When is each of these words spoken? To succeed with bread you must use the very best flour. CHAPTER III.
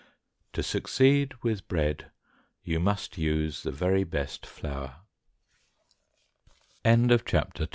To 0.53 0.63
succeed 0.63 1.35
with 1.43 1.67
bread 1.67 2.09
you 2.63 2.79
must 2.79 3.19
use 3.19 3.61
the 3.61 3.69
very 3.69 4.03
best 4.03 4.47
flour. 4.47 5.01
CHAPTER 6.83 7.63
III. 7.65 7.69